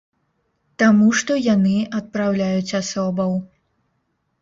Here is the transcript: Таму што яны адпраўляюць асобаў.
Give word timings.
Таму 0.83 1.09
што 1.19 1.37
яны 1.53 1.75
адпраўляюць 2.01 2.77
асобаў. 2.83 3.41